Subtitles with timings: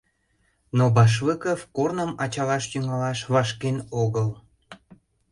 [0.77, 4.29] Но Башлыков корным ачалаш тӱҥалаш вашкен огыл.